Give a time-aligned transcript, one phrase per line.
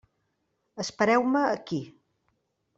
[0.85, 1.81] Espereu-me aquí.